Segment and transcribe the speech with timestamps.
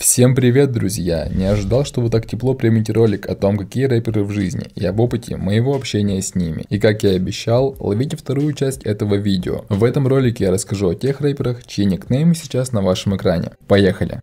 [0.00, 1.28] Всем привет, друзья!
[1.30, 4.82] Не ожидал, что вы так тепло примете ролик о том, какие рэперы в жизни, и
[4.86, 6.64] об опыте моего общения с ними.
[6.70, 9.66] И как я и обещал, ловите вторую часть этого видео.
[9.68, 13.50] В этом ролике я расскажу о тех рэперах, чьи никнеймы сейчас на вашем экране.
[13.66, 14.22] Поехали!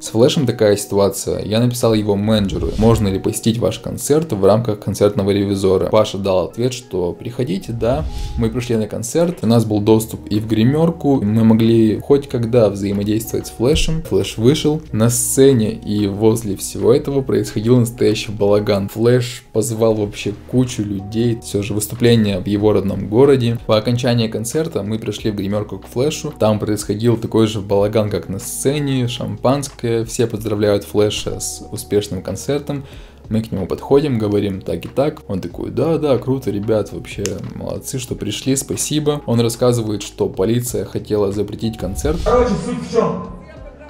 [0.00, 1.44] С флешем такая ситуация.
[1.44, 5.90] Я написал его менеджеру, можно ли посетить ваш концерт в рамках концертного ревизора.
[5.90, 8.06] Паша дал ответ, что приходите, да.
[8.38, 12.70] Мы пришли на концерт, у нас был доступ и в гримерку, мы могли хоть когда
[12.70, 14.02] взаимодействовать с флешем.
[14.04, 18.88] Флеш вышел на сцене, и возле всего этого происходил настоящий балаган.
[18.88, 23.58] Флеш позвал вообще кучу людей, все же выступление в его родном городе.
[23.66, 28.30] По окончании концерта мы пришли в гримерку к флешу, там происходил такой же балаган, как
[28.30, 32.84] на сцене, шампанское, все поздравляют Флэша с успешным концертом.
[33.28, 35.22] Мы к нему подходим, говорим так и так.
[35.28, 39.22] Он такой, да, да, круто, ребят, вообще молодцы, что пришли, спасибо.
[39.26, 42.18] Он рассказывает, что полиция хотела запретить концерт.
[42.24, 43.26] Короче, суть в чем?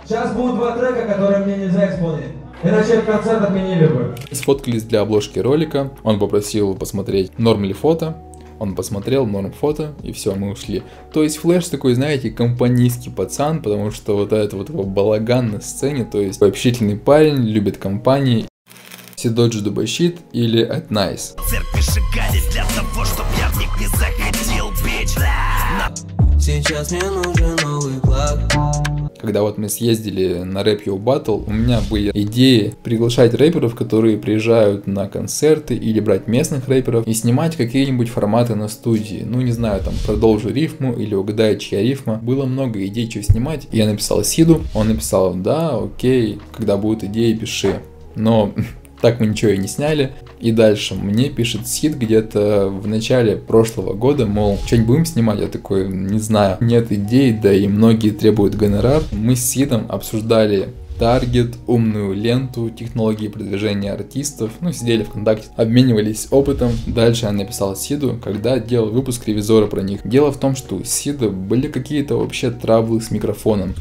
[0.05, 2.27] Сейчас будут два трека, которые мне нельзя исполнить.
[2.63, 4.15] Иначе концерт отменили бы.
[4.33, 5.91] Сфоткались для обложки ролика.
[6.03, 8.17] Он попросил посмотреть, норм ли фото.
[8.61, 10.83] Он посмотрел, норм фото, и все, мы ушли.
[11.15, 15.63] То есть Флэш такой, знаете, компанийский пацан, потому что вот этот вот его балаган на
[15.63, 18.47] сцене, то есть общительный парень, любит компании.
[19.17, 21.37] Сидоджи Дубащит или At Nice.
[26.39, 28.90] Сейчас мне нужен новый плаг
[29.21, 34.17] когда вот мы съездили на Rap Yo Battle, у меня были идеи приглашать рэперов, которые
[34.19, 39.23] приезжают на концерты или брать местных рэперов и снимать какие-нибудь форматы на студии.
[39.25, 42.17] Ну, не знаю, там, продолжу рифму или угадай, чья рифма.
[42.23, 43.69] Было много идей, что снимать.
[43.73, 47.81] Я написал Сиду, он написал, да, окей, когда будут идеи, пиши.
[48.15, 48.53] Но
[49.01, 50.13] так мы ничего и не сняли.
[50.41, 55.41] И дальше мне пишет Сид где-то в начале прошлого года, мол, что-нибудь будем снимать?
[55.41, 59.03] Я такой, не знаю, нет идей, да и многие требуют гонорар.
[59.13, 60.69] Мы с Сидом обсуждали
[61.01, 66.73] таргет, умную ленту, технологии продвижения артистов, ну, сидели в контакте, обменивались опытом.
[66.87, 70.01] Дальше я написал Сиду, когда делал выпуск ревизора про них.
[70.05, 73.75] Дело в том, что у Сида были какие-то вообще траблы с микрофоном.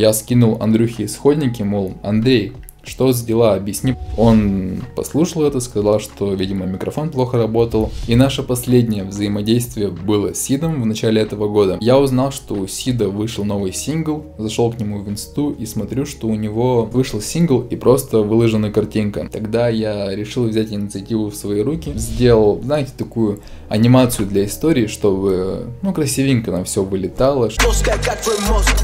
[0.00, 3.96] Я скинул Андрюхе исходники, мол, Андрей, что за дела, объясни.
[4.16, 7.92] Он послушал это, сказал, что, видимо, микрофон плохо работал.
[8.08, 11.76] И наше последнее взаимодействие было с Сидом в начале этого года.
[11.82, 16.06] Я узнал, что у Сида вышел новый сингл, зашел к нему в инсту и смотрю,
[16.06, 19.28] что у него вышел сингл и просто выложена картинка.
[19.30, 25.66] Тогда я решил взять инициативу в свои руки, сделал, знаете, такую анимацию для истории, чтобы,
[25.82, 27.50] ну, красивенько на все вылетало.
[27.50, 28.74] Жесткая, как твой мозг,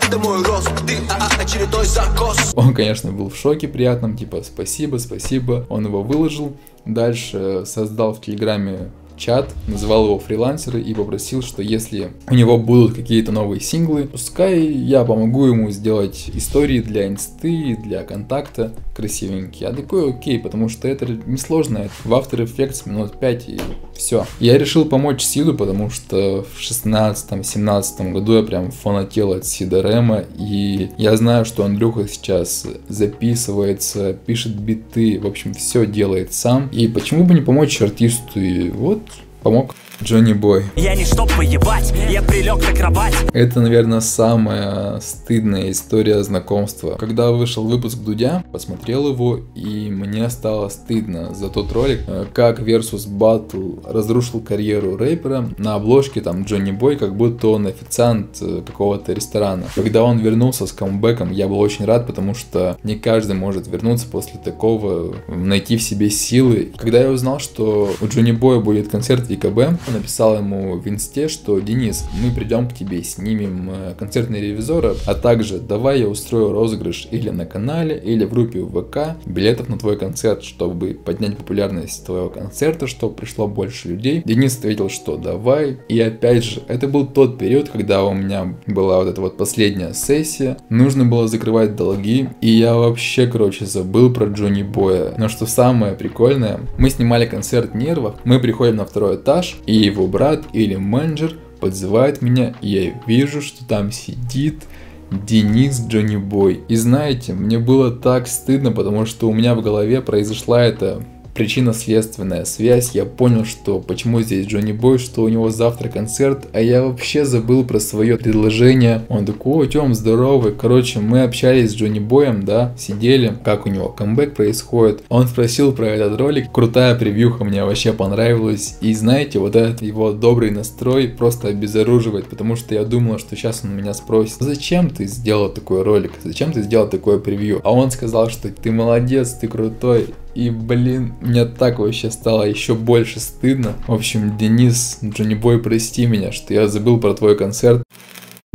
[0.00, 2.52] это мой рост, ты а, а, очередной закос.
[2.54, 5.66] Он, конечно, был в шоке приятном, типа, спасибо, спасибо.
[5.68, 6.56] Он его выложил.
[6.84, 12.94] Дальше создал в Телеграме чат, называл его фрилансеры и попросил, что если у него будут
[12.94, 19.68] какие-то новые синглы, пускай я помогу ему сделать истории для инсты, для контакта красивенькие.
[19.70, 21.88] Я такой окей, потому что это несложно.
[22.04, 23.60] В After Effects минут 5 и
[23.94, 24.26] все.
[24.40, 30.24] Я решил помочь Сиду, потому что в 16-17 году я прям фанател от Сида Рема,
[30.38, 36.68] и я знаю, что Андрюха сейчас записывается, пишет биты, в общем, все делает сам.
[36.70, 38.40] И почему бы не помочь артисту?
[38.40, 39.02] И вот
[39.42, 39.74] помог.
[40.02, 40.64] Джонни Бой.
[40.76, 43.14] Я не чтоб воевать, я прилег на кровать.
[43.32, 46.96] Это, наверное, самая стыдная история знакомства.
[46.98, 52.60] Когда вышел выпуск Дудя, посмотрел его, и мне стало стыдно за тот ролик, э, как
[52.60, 55.50] Versus Battle разрушил карьеру рэпера.
[55.58, 59.64] На обложке там Джонни Бой, как будто он официант э, какого-то ресторана.
[59.74, 64.06] Когда он вернулся с камбэком, я был очень рад, потому что не каждый может вернуться
[64.06, 66.72] после такого, найти в себе силы.
[66.76, 71.28] Когда я узнал, что у Джонни Боя будет концерт в ЕКБ, написал ему в инсте,
[71.28, 76.52] что Денис, мы придем к тебе, снимем э, концертный ревизора, а также давай я устрою
[76.52, 82.04] розыгрыш или на канале, или в группе ВК билетов на твой концерт, чтобы поднять популярность
[82.06, 84.22] твоего концерта, чтобы пришло больше людей.
[84.24, 85.78] Денис ответил, что давай.
[85.88, 89.92] И опять же, это был тот период, когда у меня была вот эта вот последняя
[89.94, 95.14] сессия, нужно было закрывать долги, и я вообще, короче, забыл про Джонни Боя.
[95.16, 100.06] Но что самое прикольное, мы снимали концерт нервов, мы приходим на второй этаж, и его
[100.06, 104.64] брат или менеджер подзывает меня, и я вижу, что там сидит
[105.10, 106.60] Денис Джонни Бой.
[106.68, 111.02] И знаете, мне было так стыдно, потому что у меня в голове произошла эта
[111.38, 112.90] причинно-следственная связь.
[112.94, 117.24] Я понял, что почему здесь Джонни Бой, что у него завтра концерт, а я вообще
[117.24, 119.02] забыл про свое предложение.
[119.08, 120.52] Он такой, о, Тём, здоровый.
[120.52, 125.04] Короче, мы общались с Джонни Боем, да, сидели, как у него камбэк происходит.
[125.08, 126.50] Он спросил про этот ролик.
[126.50, 128.76] Крутая превьюха мне вообще понравилась.
[128.80, 133.60] И знаете, вот этот его добрый настрой просто обезоруживает, потому что я думал, что сейчас
[133.62, 137.60] он меня спросит, зачем ты сделал такой ролик, зачем ты сделал такое превью?
[137.62, 140.08] А он сказал, что ты молодец, ты крутой.
[140.34, 143.74] И, блин, мне так вообще стало еще больше стыдно.
[143.86, 147.82] В общем, Денис, Джонни Бой, прости меня, что я забыл про твой концерт.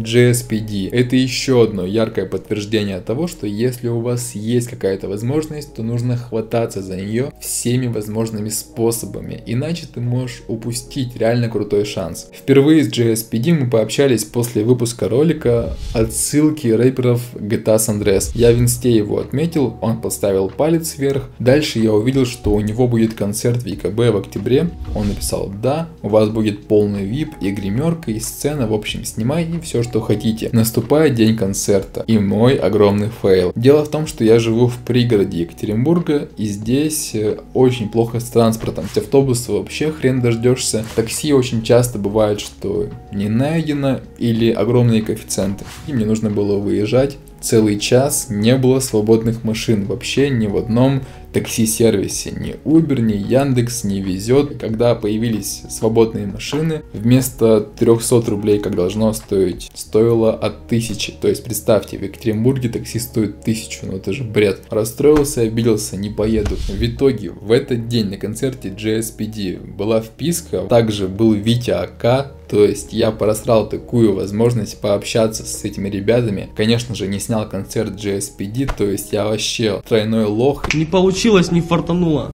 [0.02, 5.84] JSPD– это еще одно яркое подтверждение того, что если у вас есть какая-то возможность, то
[5.84, 12.28] нужно хвататься за нее всеми возможными способами, иначе ты можешь упустить реально крутой шанс.
[12.34, 18.32] Впервые с JSPD мы пообщались после выпуска ролика отсылки рэперов GTA San Andreas.
[18.34, 21.30] Я в инсте его отметил, он поставил палец вверх.
[21.38, 24.72] Дальше я увидел, что у него будет концерт в ЕКБ в октябре.
[24.96, 29.46] Он написал «Да, у вас будет полный VIP и гримерка и сцена, в общем снимай
[29.46, 30.50] и все что хотите.
[30.52, 33.52] Наступает день концерта и мой огромный фейл.
[33.56, 38.26] Дело в том, что я живу в пригороде Екатеринбурга и здесь э, очень плохо с
[38.26, 38.86] транспортом.
[38.94, 40.86] С автобуса вообще хрен дождешься.
[40.96, 45.66] Такси очень часто бывает, что не найдено или огромные коэффициенты.
[45.88, 51.02] И мне нужно было выезжать целый час не было свободных машин вообще ни в одном
[51.34, 52.32] такси-сервисе.
[52.32, 54.58] Ни Uber, ни Яндекс не везет.
[54.60, 61.14] Когда появились свободные машины, вместо 300 рублей, как должно стоить, стоило от 1000.
[61.20, 64.62] То есть представьте, в Екатеринбурге такси стоит 1000, ну это же бред.
[64.70, 66.56] Расстроился, обиделся, не поеду.
[66.56, 72.64] В итоге, в этот день на концерте GSPD была вписка, также был Витя АК, то
[72.64, 76.52] есть я просрал такую возможность пообщаться с этими ребятами.
[76.56, 80.72] Конечно же, не снял концерт JSPD, то есть я вообще тройной лох.
[80.72, 82.32] Не получилось, не фартануло.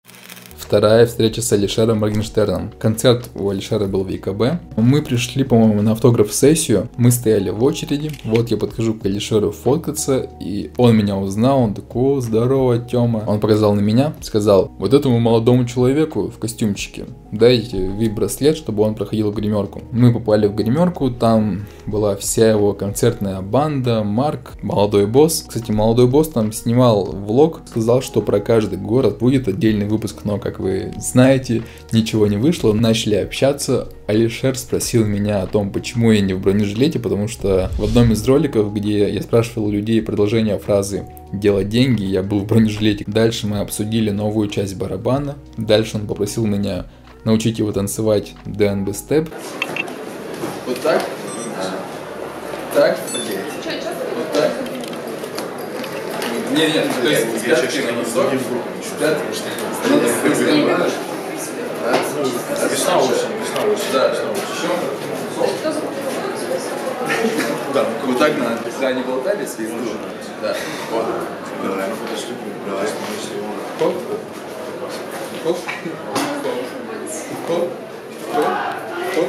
[0.58, 2.74] Вторая встреча с Алишером Моргенштерном.
[2.78, 4.62] Концерт у Алишера был в ЕКБ.
[4.76, 6.90] Мы пришли, по-моему, на автограф-сессию.
[6.98, 8.12] Мы стояли в очереди.
[8.26, 11.62] Вот я подхожу к Алишеру фоткаться, и он меня узнал.
[11.62, 13.24] Он такой, здорово, Тёма.
[13.26, 18.96] Он показал на меня, сказал, вот этому молодому человеку в костюмчике дайте вип-браслет, чтобы он
[18.96, 19.82] проходил гримерку.
[19.92, 25.46] Мы попали в гримерку, там была вся его концертная банда, Марк, молодой босс.
[25.48, 30.38] Кстати, молодой босс там снимал влог, сказал, что про каждый город будет отдельный выпуск, но
[30.38, 32.74] как вы знаете, ничего не вышло.
[32.74, 33.90] Начали общаться.
[34.08, 38.28] Алишер спросил меня о том, почему я не в бронежилете, потому что в одном из
[38.28, 43.06] роликов, где я спрашивал людей продолжение фразы «делать деньги», я был в бронежилете.
[43.06, 45.36] Дальше мы обсудили новую часть барабана.
[45.58, 46.88] Дальше он попросил меня
[47.24, 49.30] научить его танцевать DNB степ.
[50.66, 51.04] Вот так.
[52.74, 52.98] Так.
[54.16, 54.52] Вот так.
[56.52, 58.42] Не, нет, то есть пятки на носок, пятки,
[59.00, 60.10] пятки
[62.72, 63.94] Весна осень, весна осень.
[63.94, 64.20] Да, еще.
[67.74, 69.68] Да, вот так надо, если они болтались, и
[70.42, 70.56] Да,
[70.92, 71.06] вот.
[71.64, 71.96] Давай, ну
[72.68, 73.54] давай, если он...
[73.80, 73.96] Хоп.
[75.44, 75.58] Хоп.
[77.48, 77.70] Хоп.
[78.34, 78.46] Хоп.
[79.16, 79.28] Хоп.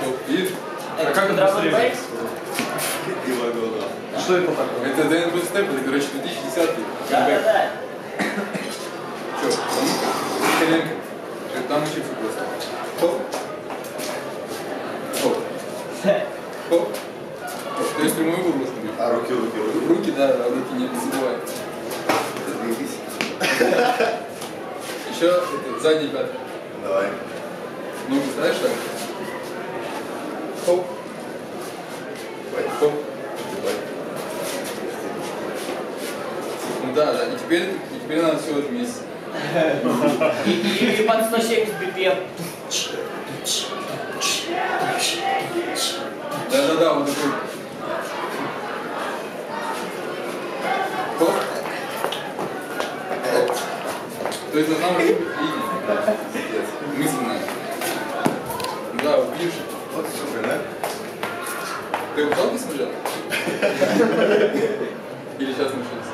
[0.00, 0.28] Хоп.
[0.28, 0.50] Видишь?
[0.98, 1.94] А как это быстрее?
[3.26, 3.84] И лагода.
[4.18, 4.92] Что это такое?
[4.92, 6.70] Это ДНБ степ, это, короче, 2010
[7.10, 7.70] Да-да-да.
[9.40, 9.56] Че?
[10.60, 10.88] Коленка.
[11.50, 12.42] Что, Там учиться просто.
[13.00, 13.20] Хоп.
[15.22, 15.36] Хоп.
[16.68, 16.88] Хоп.
[17.96, 18.90] То есть прямой угол должен быть.
[18.98, 19.86] А руки, руки, руки.
[19.88, 21.36] Руки, да, да, руки не забывай.
[25.10, 26.38] Еще это, задний пятый.
[26.82, 27.08] Давай.
[28.08, 28.70] Знаешь так?
[30.66, 30.86] Хоп.
[32.78, 32.92] Хоп.
[36.82, 37.26] Ну да, да.
[37.26, 39.02] И теперь, и теперь надо все вместе.
[40.36, 42.16] И под 170 BPM.
[46.50, 47.30] Да-да-да, вот такой.
[51.18, 51.34] Хоп.
[54.52, 55.20] То есть должна быть видно.
[56.96, 57.34] Мысленно.
[59.02, 59.52] Да, убьешь.
[59.94, 60.58] Вот супер, да?
[62.20, 62.88] Ты в не смотрел?
[65.38, 66.12] Или сейчас научился?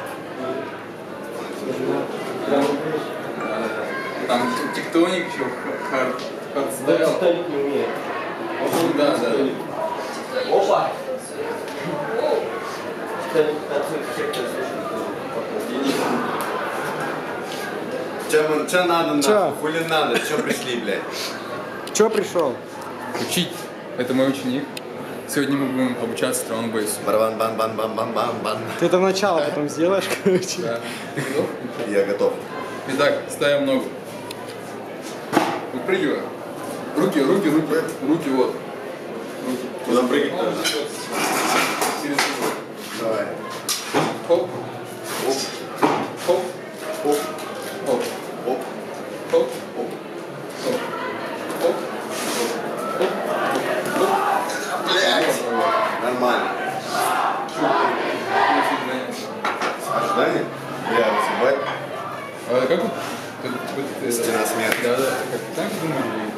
[4.29, 4.41] Там
[4.73, 5.47] тектоник еще,
[5.91, 6.23] хард,
[6.55, 7.09] хардстайл.
[7.09, 7.89] Столик не умеет.
[8.97, 9.29] Да, да.
[10.57, 10.91] Опа!
[13.31, 13.45] Кто
[18.31, 19.57] Че, че надо нахуй?
[19.61, 20.19] Хули надо?
[20.21, 21.03] Че пришли, блядь?
[21.95, 22.55] Че пришел?
[23.21, 23.57] Учить.
[23.99, 24.65] Это мой ученик.
[25.28, 27.00] Сегодня мы будем обучаться траунбейсу.
[27.04, 28.59] Барабан, бан, бан, бан, бан, бан, бан.
[28.78, 30.59] Ты это начало потом сделаешь, короче.
[30.62, 30.80] Да.
[31.14, 31.47] Ты готов?
[31.88, 32.33] Я готов.
[32.88, 33.85] Итак, ставим ногу.
[35.87, 36.21] Прыгивай.
[36.97, 37.75] Руки, руки, руки.
[38.09, 38.54] Руки вот.
[39.47, 39.66] Руки.
[39.85, 40.33] Куда прыгать?
[42.02, 42.16] Через.
[43.00, 43.26] Давай.
[44.28, 44.49] Хоп.
[46.26, 46.38] Хоп.
[47.04, 47.18] Оп,
[47.87, 48.02] Хоп.
[48.47, 48.59] оп,
[49.30, 49.42] Хоп.
[49.76, 49.88] оп.
[50.62, 50.75] Хоп.
[51.62, 51.75] Хоп.
[54.87, 55.42] Блять!
[56.02, 56.50] Нормально.
[59.94, 60.44] Ожидание?
[60.88, 61.61] Бля, съебать.
[62.49, 62.92] А как вот?
[63.42, 64.75] как- вот это- Стена смерти.
[64.87, 65.11] Да, да.
[65.33, 66.31] Как так думаешь?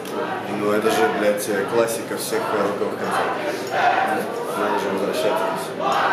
[0.58, 3.36] Ну это же, блядь, классика всех роковых концертов.
[4.56, 5.44] Надо же возвращаться.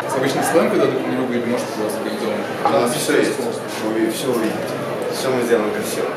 [0.06, 2.40] С обычным сленгом, когда ты не или может просто организован?
[2.62, 3.32] У нас все есть.
[3.40, 4.68] Вы все увидите.
[5.16, 6.08] Все мы сделаем красиво.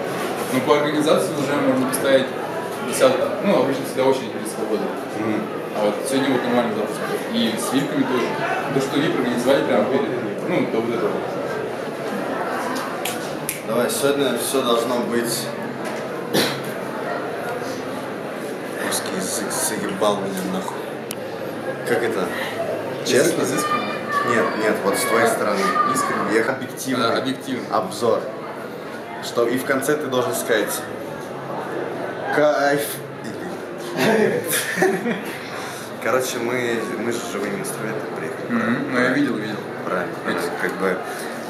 [0.51, 2.27] Ну, по организации уже можно поставить
[2.88, 4.88] 50, ну, обычно всегда очередь перед свободой.
[5.19, 5.41] Мгм.
[5.77, 6.99] А вот сегодня вот нормально запуск.
[7.31, 8.27] И с випками тоже.
[8.73, 11.11] То, что вип организовали прямо перед, ну, до вот этого.
[13.67, 15.47] Давай, сегодня все должно быть...
[19.69, 20.77] заебал меня нахуй.
[21.88, 22.27] Как это?
[23.05, 23.43] Честно?
[23.43, 23.89] Изысканно.
[24.29, 25.61] Нет, нет, вот с твоей стороны.
[25.93, 26.35] Искренне.
[26.35, 27.07] Я объективно.
[27.09, 27.75] Да, объективно.
[27.75, 28.21] Обзор.
[29.23, 30.81] Что и в конце ты должен сказать
[32.35, 32.81] кайф.
[36.03, 38.45] Короче, мы, мы же живыми инструментами приехали.
[38.49, 38.93] Мгм.
[38.93, 39.57] Ну, я видел, видел.
[39.85, 40.51] Правильно, правильно.
[40.61, 40.97] Как бы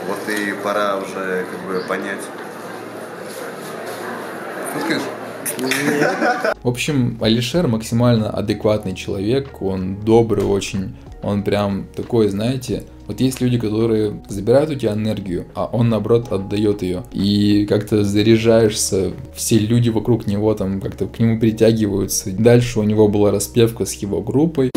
[0.08, 2.22] вот и пора уже как бы понять.
[4.76, 5.04] Ну, скажешь.
[5.60, 13.42] В общем, Алишер максимально адекватный человек, он добрый очень, он прям такой, знаете, вот есть
[13.42, 17.04] люди, которые забирают у тебя энергию, а он наоборот отдает ее.
[17.12, 22.32] И как-то заряжаешься, все люди вокруг него там как-то к нему притягиваются.
[22.32, 24.70] Дальше у него была распевка с его группой.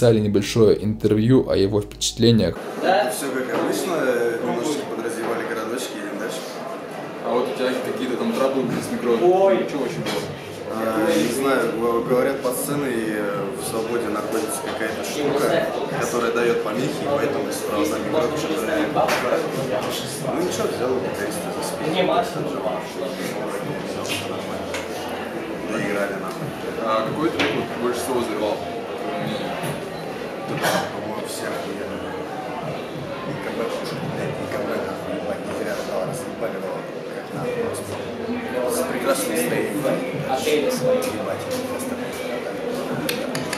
[0.00, 2.56] Записали небольшое интервью о его впечатлениях.
[2.80, 3.96] Все как обычно,
[4.42, 6.40] немножечко подразъебали городочки, едем дальше.
[7.26, 9.10] А вот у тебя какие-то там траблы с микро?
[9.10, 9.66] Ой.
[9.68, 10.24] Что очень было?
[10.72, 15.66] А, не знаю, говорят, под сценой э, в свободе находится какая-то штука,
[16.00, 18.64] которая дает помехи, и поэтому справа за микро что-то
[20.32, 21.92] Ну ничего, взял текст за спину.
[21.92, 22.02] Не.
[25.72, 26.32] Доиграли нам.
[26.84, 27.50] А какой трек
[27.82, 28.56] больше всего взорвал?
[30.50, 32.10] По-моему, все охуенно.
[33.26, 33.58] И КБ,
[34.14, 35.74] блядь, КБ, нахуй, ебать, не зря
[36.10, 36.74] разъебали его,
[37.14, 37.94] как надо просто.
[38.70, 39.84] С прекрасным настроением.
[40.28, 40.98] Отели свои.
[40.98, 41.44] Ебать,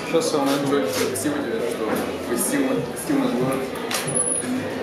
[0.06, 1.88] Сейчас он Джой, спасибо тебе, что
[2.28, 3.62] посетил, посетил наш город.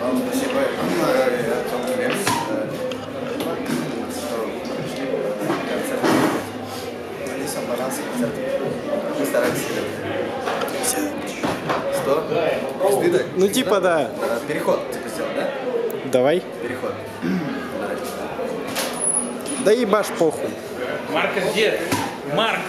[0.01, 0.59] Вам спасибо.
[0.59, 1.25] Я
[1.59, 2.17] Артем Лев.
[2.49, 2.67] э,
[4.11, 4.37] что
[4.73, 6.03] пришли на концерт.
[9.19, 10.08] Мы стараемся.
[12.03, 12.23] Что?
[12.87, 13.27] Пизды так?
[13.35, 14.09] Ну типа да.
[14.47, 15.49] Переход, типа сделал, да?
[16.11, 16.43] Давай.
[16.61, 16.93] Переход.
[19.65, 20.49] Да ебашь похуй.
[21.11, 21.79] Марка где?
[22.35, 22.59] Марк!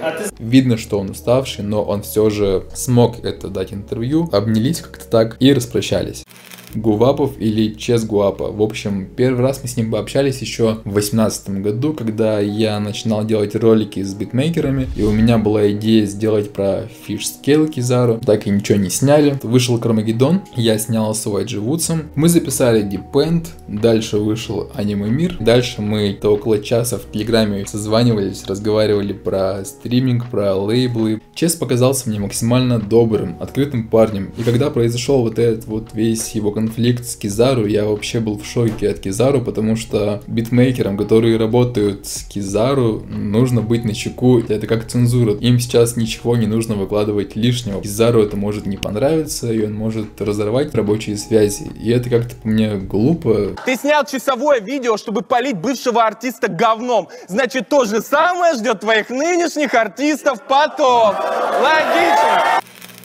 [0.00, 4.28] А Видно, что он уставший, но он все же смог это дать интервью.
[4.32, 6.24] Обнялись как-то так и распрощались.
[6.74, 8.50] Guwop или Chase Guwop.
[8.50, 13.24] В общем, первый раз мы с ним пообщались еще в 2018 году, когда я начинал
[13.24, 18.50] делать ролики с битмейкерами, и у меня была идея сделать про Fishscale Кизару, так и
[18.50, 19.38] ничего не сняли.
[19.42, 25.80] Вышел Кармагеддон, я снялся с YG Woods'ом, мы записали Depend, дальше вышел Аниме Мир, дальше
[25.82, 31.20] мы то около часа в Телеграме созванивались, разговаривали про стриминг, про лейблы.
[31.34, 36.52] Чес показался мне максимально добрым, открытым парнем, и когда произошел вот этот вот весь его
[36.58, 42.06] конфликт с Кизару, я вообще был в шоке от Кизару, потому что битмейкерам, которые работают
[42.06, 44.40] с Кизару, нужно быть начеку.
[44.40, 45.34] Это как цензура.
[45.34, 47.80] Им сейчас ничего не нужно выкладывать лишнего.
[47.80, 51.70] Кизару это может не понравиться, и он может разорвать рабочие связи.
[51.80, 53.54] И это как-то по мне глупо.
[53.64, 57.08] Ты снял часовое видео, чтобы полить бывшего артиста говном.
[57.28, 61.14] Значит, то же самое ждет твоих нынешних артистов потом.
[61.62, 62.60] Логично.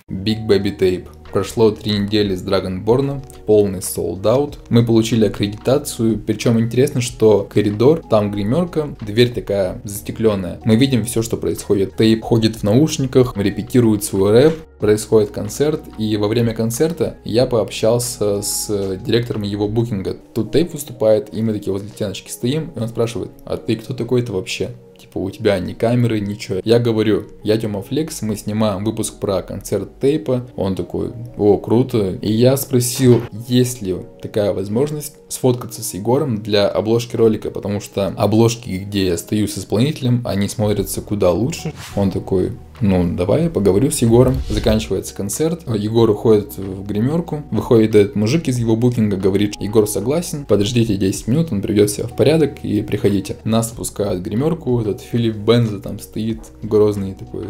[0.10, 1.23] Big Baby Tape.
[1.34, 3.24] Прошло три недели с Драгонборна.
[3.48, 4.60] полный sold out.
[4.70, 10.62] Мы получили аккредитацию, причем интересно, что коридор, там гримерка, дверь такая застекленная.
[10.64, 11.98] Мы видим все, что происходит.
[11.98, 18.44] Тейп ходит в наушниках, репетирует свой рэп, происходит концерт, и во время концерта я пообщался
[18.44, 20.16] с директором его букинга.
[20.36, 23.96] Тут Тейп выступает, и мы такие возле стеночки стоим, и он спрашивает, а ты кто
[23.96, 24.70] такой-то вообще?
[25.14, 26.60] Типа у тебя ни камеры, ничего.
[26.64, 30.48] Я говорю, я Тёма Флекс, мы снимаем выпуск про концерт Тейпа.
[30.56, 32.18] Он такой, о, круто.
[32.20, 38.08] И я спросил, есть ли такая возможность сфоткаться с Егором для обложки ролика, потому что
[38.08, 41.74] обложки, где я стою с исполнителем, они смотрятся куда лучше.
[41.96, 44.36] Он такой, ну, давай я поговорю с Егором.
[44.50, 50.46] Заканчивается концерт, Егор уходит в гримерку, выходит этот мужик из его букинга, говорит, Егор согласен,
[50.46, 53.38] подождите 10 минут, он приведет себя в порядок и приходите.
[53.44, 57.48] Нас спускают в гримерку, этот Филипп Бенза там стоит, грозный такой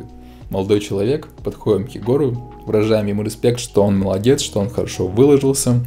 [0.50, 5.80] молодой человек, подходим к Егору, выражаем ему респект, что он молодец, что он хорошо выложился.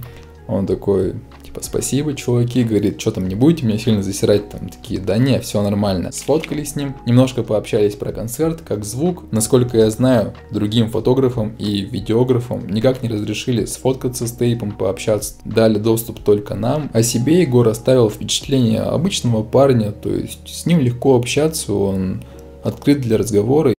[0.48, 1.14] Он такой,
[1.56, 5.40] типа, спасибо, чуваки, говорит, что там не будете меня сильно засирать, там такие, да не,
[5.40, 6.12] все нормально.
[6.12, 9.24] Сфоткались с ним, немножко пообщались про концерт, как звук.
[9.32, 15.34] Насколько я знаю, другим фотографам и видеографам никак не разрешили сфоткаться с тейпом, пообщаться.
[15.44, 16.90] Дали доступ только нам.
[16.92, 22.22] О себе Егор оставил впечатление обычного парня, то есть с ним легко общаться, он
[22.62, 23.74] открыт для разговора.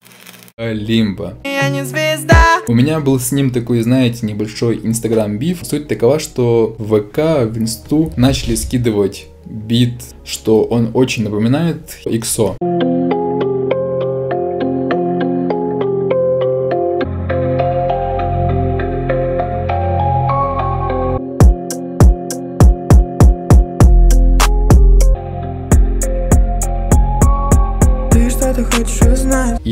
[0.59, 1.35] Лимба.
[1.45, 2.56] Я не звезда.
[2.69, 5.61] У меня был с ним такой, знаете, небольшой инстаграм-биф.
[5.63, 12.57] Суть такова, что в ВК, в инсту начали скидывать бит, что он очень напоминает XO.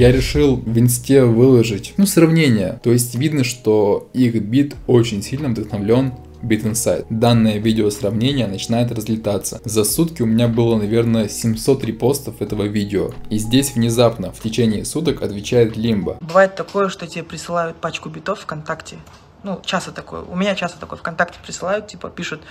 [0.05, 2.79] Я решил в инсте выложить, ну, сравнение.
[2.83, 7.07] То есть видно, что их бит очень сильно вдохновлен Beat Inside.
[7.09, 9.63] Данное видео сравнение начинает разлетаться.
[9.65, 13.13] За сутки у меня было, наверное, 700 репостов этого видео.
[13.31, 16.19] И здесь внезапно, в течение суток, отвечает Лимба.
[16.21, 18.99] Бывает такое, что тебе присылают пачку битов ВКонтакте.
[19.43, 20.21] Ну, часто такое.
[20.21, 20.99] У меня часто такое.
[20.99, 22.43] ВКонтакте присылают, типа, пишут,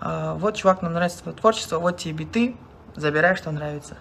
[0.00, 2.54] «А, вот, чувак, нам нравится твое творчество, вот тебе биты,
[2.94, 3.96] забирай, что нравится.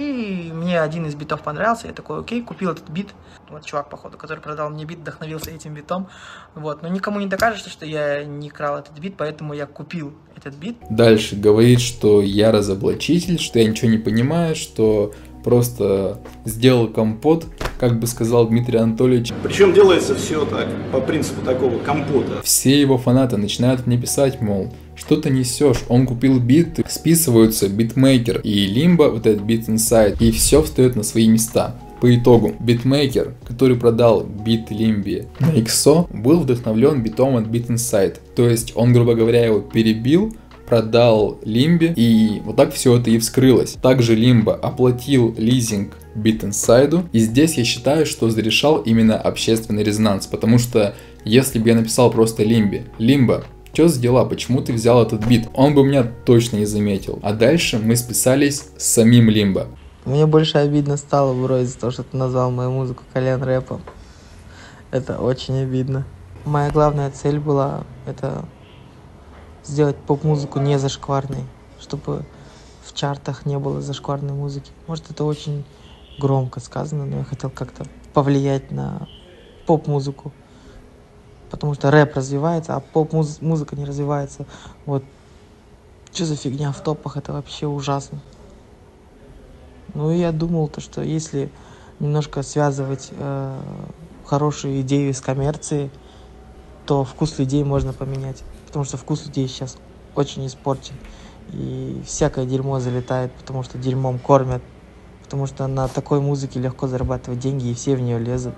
[0.00, 3.08] И, мне один из битов понравился, я такой, окей, купил этот бит.
[3.50, 6.08] Вот чувак, походу, который продал мне бит, вдохновился этим битом.
[6.54, 10.54] Вот, но никому не докажешь, что я не крал этот бит, поэтому я купил этот
[10.54, 10.78] бит.
[10.88, 17.46] Дальше говорит, что я разоблачитель, что я ничего не понимаю, что просто сделал компот,
[17.78, 19.32] как бы сказал Дмитрий Анатольевич.
[19.42, 22.42] Причем делается все так, по принципу такого компота.
[22.42, 25.82] Все его фанаты начинают мне писать, мол, что ты несешь?
[25.88, 31.02] Он купил бит, списываются битмейкер и лимба, вот этот бит Inside, и все встает на
[31.02, 31.74] свои места.
[32.00, 38.16] По итогу, битмейкер, который продал бит Лимбе на XO, был вдохновлен битом от Beat Inside.
[38.34, 40.34] То есть он, грубо говоря, его перебил,
[40.70, 43.72] продал Лимбе, и вот так все это и вскрылось.
[43.82, 50.58] Также Лимба оплатил лизинг Inside, и здесь я считаю, что зарешал именно общественный резонанс, потому
[50.58, 55.26] что если бы я написал просто Лимбе, Лимба, что за дела, почему ты взял этот
[55.26, 55.48] бит?
[55.54, 57.18] Он бы меня точно не заметил.
[57.22, 59.66] А дальше мы списались с самим Лимбой.
[60.04, 63.80] Мне больше обидно стало, бро, из-за того, что ты назвал мою музыку колен рэпом.
[64.92, 66.04] Это очень обидно.
[66.44, 68.44] Моя главная цель была это
[69.64, 71.44] сделать поп-музыку не зашкварной,
[71.80, 72.24] чтобы
[72.84, 74.70] в чартах не было зашкварной музыки.
[74.86, 75.64] Может, это очень
[76.18, 79.08] громко сказано, но я хотел как-то повлиять на
[79.66, 80.32] поп-музыку.
[81.50, 84.46] Потому что рэп развивается, а поп-музыка не развивается.
[84.86, 85.02] Вот
[86.12, 88.20] что за фигня в топах, это вообще ужасно.
[89.94, 91.50] Ну, я думал, то, что если
[91.98, 93.60] немножко связывать э,
[94.24, 95.90] хорошую идею с коммерцией,
[96.86, 98.42] то вкус людей можно поменять.
[98.70, 99.76] Потому что вкус людей сейчас
[100.14, 100.94] очень испорчен.
[101.52, 104.62] И всякое дерьмо залетает, потому что дерьмом кормят.
[105.24, 108.54] Потому что на такой музыке легко зарабатывать деньги, и все в нее лезут.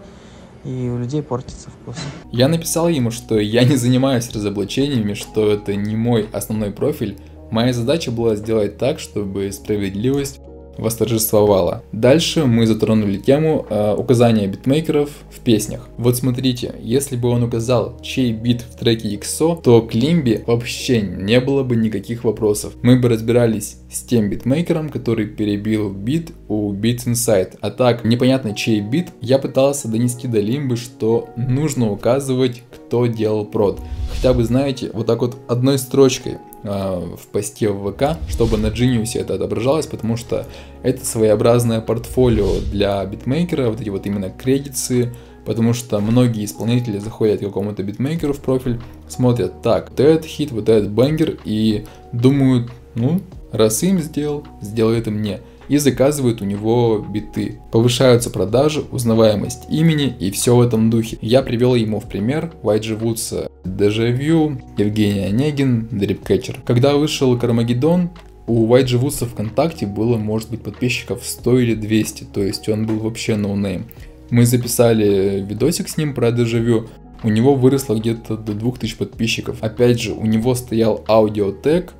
[0.64, 1.96] И у людей портится вкус.
[2.30, 7.18] Я написал ему, что я не занимаюсь разоблачениями, что это не мой основной профиль.
[7.50, 10.40] Моя задача была сделать так, чтобы справедливость
[10.78, 11.82] восторжествовала.
[11.92, 15.88] Дальше мы затронули тему э, указания битмейкеров в песнях.
[15.96, 21.00] Вот смотрите, если бы он указал, чей бит в треке XO, то к Лимбе вообще
[21.00, 22.72] не было бы никаких вопросов.
[22.82, 27.58] Мы бы разбирались с тем битмейкером, который перебил бит у Beats Inside.
[27.60, 33.44] А так, непонятно чей бит, я пытался донести до Лимбы, что нужно указывать, кто делал
[33.44, 33.80] прод.
[34.14, 39.18] Хотя бы, знаете, вот так вот одной строчкой в посте в ВК, чтобы на Genius
[39.18, 40.46] это отображалось, потому что
[40.82, 45.12] это своеобразное портфолио для битмейкера, вот эти вот именно кредиты,
[45.44, 50.52] Потому что многие исполнители заходят к какому-то битмейкеру в профиль, смотрят, так, вот этот хит,
[50.52, 53.20] вот этот banger, и думают, ну,
[53.50, 55.40] раз им сделал, сделает и мне.
[55.68, 57.60] И заказывают у него биты.
[57.70, 61.18] Повышаются продажи, узнаваемость имени и все в этом духе.
[61.20, 66.60] Я привел ему в пример YG Woods, Дежавю, Евгений Онегин, Drip Catcher.
[66.64, 68.10] Когда вышел Кармагеддон,
[68.46, 72.98] у YG Woods ВКонтакте было, может быть, подписчиков 100 или 200, то есть он был
[72.98, 73.86] вообще ноунейм.
[74.30, 76.88] Мы записали видосик с ним про дежавю,
[77.24, 79.58] у него выросло где-то до 2000 подписчиков.
[79.60, 81.92] Опять же, у него стоял аудиотег.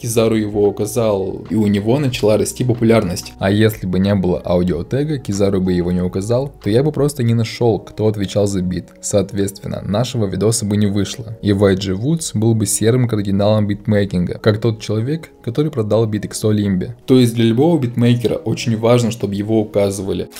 [0.00, 3.34] Кизару его указал, и у него начала расти популярность.
[3.38, 7.22] А если бы не было аудиотега, Кизару бы его не указал, то я бы просто
[7.22, 8.88] не нашел, кто отвечал за бит.
[9.02, 11.36] Соответственно, нашего видоса бы не вышло.
[11.42, 16.50] И YG Woods был бы серым кардиналом битмейкинга, как тот человек, который продал бит XO
[16.54, 16.92] Limbe.
[17.04, 20.30] То есть для любого битмейкера очень важно, чтобы его указывали.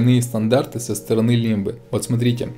[0.00, 1.78] Двойные стандарты со стороны Лимбы.
[1.90, 2.48] Вот смотрите,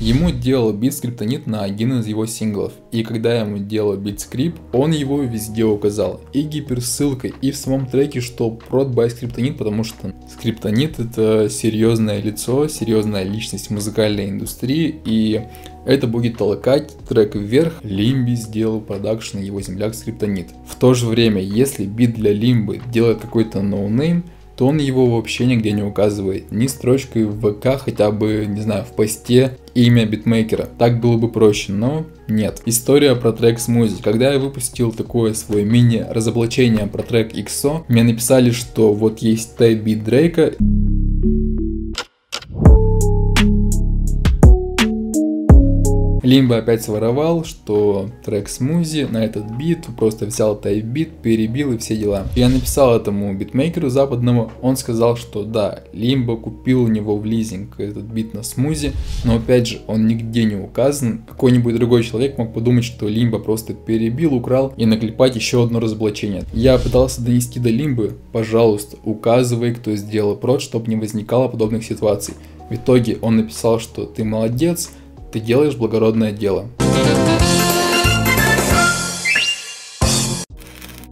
[0.00, 4.60] Ему делал бит скриптонит на один из его синглов, и когда ему делал бит скрипт,
[4.72, 9.82] он его везде указал, и гиперссылкой, и в самом треке, что prod by скриптонит, потому
[9.82, 15.42] что скриптонит это серьезное лицо, серьезная личность музыкальной индустрии, и
[15.84, 17.80] это будет толкать трек вверх.
[17.82, 20.50] Лимбе сделал продакшн его земляк скриптонит.
[20.68, 24.22] В то же время, если бит для Лимбы делает какой-то ноунейм,
[24.58, 26.50] то он его вообще нигде не указывает.
[26.50, 30.68] Ни строчкой в ВК, хотя бы, не знаю, в посте имя битмейкера.
[30.78, 32.60] Так было бы проще, но нет.
[32.66, 34.02] История про трек Смузи.
[34.02, 39.80] Когда я выпустил такое свое мини-разоблачение про трек XO, мне написали, что вот есть type
[39.82, 40.54] beat Дрейка,
[46.28, 51.78] Лимба опять своровал, что трек смузи на этот бит, просто взял type beat, перебил и
[51.78, 52.26] все дела.
[52.36, 57.80] Я написал этому битмейкеру западному, он сказал, что да, Лимба купил у него в лизинг
[57.80, 58.92] этот бит на смузи,
[59.24, 61.22] но опять же, он нигде не указан.
[61.26, 66.44] Какой-нибудь другой человек мог подумать, что Лимба просто перебил, украл и наклепать еще одно разоблачение.
[66.52, 72.34] Я пытался донести до Лимбы, пожалуйста, указывай, кто сделал прод, чтобы не возникало подобных ситуаций.
[72.68, 74.90] В итоге он написал, что ты молодец,
[75.32, 76.66] ты делаешь благородное дело.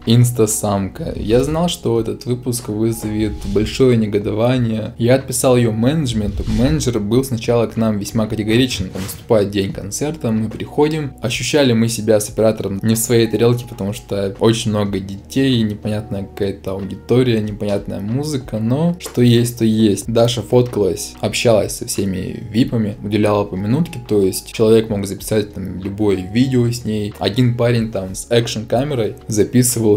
[0.07, 1.13] Инстасамка.
[1.17, 4.95] Я знал, что этот выпуск вызовет большое негодование.
[4.97, 6.45] Я отписал ее менеджменту.
[6.47, 8.89] Менеджер был сначала к нам весьма категоричен.
[8.95, 11.11] Наступает день концерта, мы приходим.
[11.21, 16.23] Ощущали мы себя с оператором не в своей тарелке, потому что очень много детей, непонятная
[16.23, 20.07] какая-то аудитория, непонятная музыка, но что есть, то есть.
[20.07, 25.81] Даша фоткалась, общалась со всеми випами, уделяла по минутке, то есть человек мог записать там
[25.81, 27.13] любое видео с ней.
[27.19, 29.15] Один парень там с экшн камерой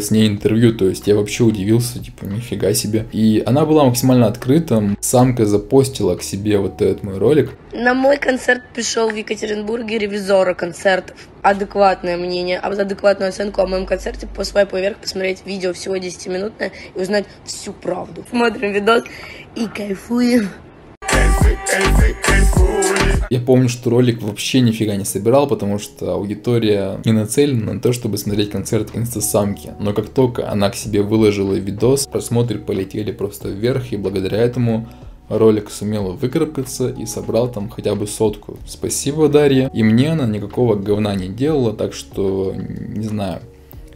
[0.00, 3.06] с ней интервью, то есть я вообще удивился, типа, нифига себе.
[3.12, 7.52] И она была максимально открыта, самка запостила к себе вот этот мой ролик.
[7.72, 11.16] На мой концерт пришел в Екатеринбурге ревизора концертов.
[11.42, 16.72] Адекватное мнение, а адекватную оценку о моем концерте по своей поверх посмотреть видео всего 10-минутное
[16.94, 18.24] и узнать всю правду.
[18.30, 19.04] Смотрим видос
[19.54, 20.48] и кайфуем.
[23.30, 27.92] Я помню, что ролик вообще нифига не собирал, потому что аудитория не нацелена на то,
[27.92, 29.70] чтобы смотреть концерт инстасамки.
[29.78, 34.88] Но как только она к себе выложила видос, просмотры полетели просто вверх, и благодаря этому
[35.28, 38.58] ролик сумел выкарабкаться и собрал там хотя бы сотку.
[38.66, 39.70] Спасибо, Дарья.
[39.72, 43.42] И мне она никакого говна не делала, так что, не знаю.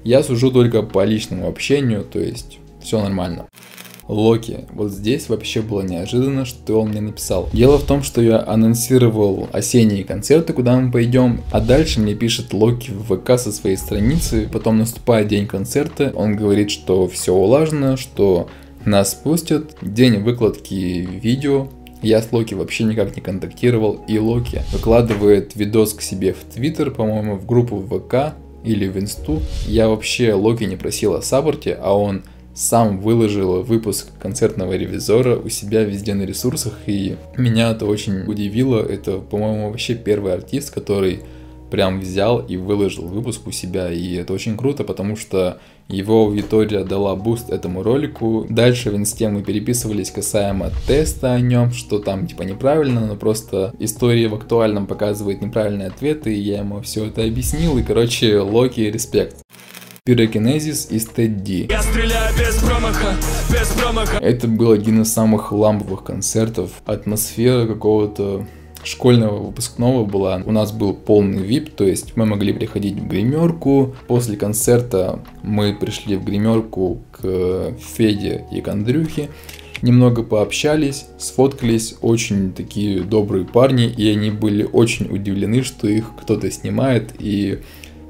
[0.05, 3.49] Я сужу только по личному общению, то есть все нормально.
[4.09, 4.67] Локи.
[4.73, 7.49] Вот здесь вообще было неожиданно, что он мне написал.
[7.53, 12.53] Дело в том, что я анонсировал осенние концерты, куда мы пойдем, а дальше мне пишет
[12.53, 17.97] Локи в ВК со своей страницы, потом наступает день концерта, он говорит, что все улажено,
[17.97, 18.49] что
[18.85, 21.69] нас пустят, день выкладки видео,
[22.03, 26.91] я с Локи вообще никак не контактировал, и Локи выкладывает видос к себе в Твиттер,
[26.91, 29.41] по-моему, в группу в ВК или в Инсту.
[29.67, 32.23] Я вообще Локи не просил о саппорте, а он
[32.55, 38.81] сам выложил выпуск концертного ревизора у себя везде на ресурсах, и меня это очень удивило.
[38.81, 41.21] Это, по-моему, вообще первый артист, который
[41.71, 46.85] прям взял и выложил выпуск у себя, и это очень круто, потому что его аудитория
[46.85, 48.47] дала буст этому ролику.
[48.49, 53.75] Дальше в инсте мы переписывались касаемо теста о нем, что там типа неправильно, но просто
[53.81, 58.81] история в актуальном показывает неправильные ответы, и я ему все это объяснил, и короче, Локи,
[58.83, 59.39] респект.
[60.07, 61.69] Пирокинезис и Стэдди.
[61.71, 63.17] Я стреляю без промаха,
[63.51, 64.19] без промаха.
[64.19, 66.73] Это был один из самых ламповых концертов.
[66.85, 68.47] Атмосфера какого-то
[68.83, 70.43] школьного выпускного была.
[70.45, 73.97] У нас был полный VIP, то есть мы могли приходить в гримерку.
[74.07, 79.31] После концерта мы пришли в гримерку к Феде и к Андрюхе.
[79.81, 86.51] немного пообщались, сфоткались, очень такие добрые парни, и они были очень удивлены, что их кто-то
[86.51, 87.61] снимает, и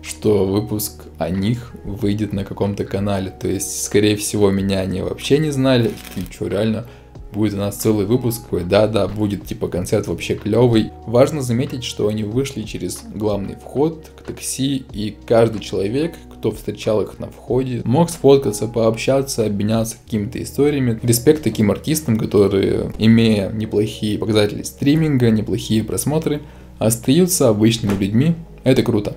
[0.03, 3.31] что выпуск о них выйдет на каком-то канале.
[3.31, 5.93] То есть, скорее всего, меня они вообще не знали.
[6.17, 6.87] И что, реально,
[7.35, 10.91] будет у нас целый выпуск, ой, да-да, будет типа концерт вообще клевый.
[11.07, 17.03] Важно заметить, что они вышли через главный вход к такси, и каждый человек, кто встречал
[17.03, 20.99] их на входе, мог сфоткаться, пообщаться, обменяться какими-то историями.
[21.03, 26.43] Респект таким артистам, которые, имея неплохие показатели стриминга, неплохие просмотры,
[26.79, 28.35] остаются обычными людьми.
[28.63, 29.17] Это круто.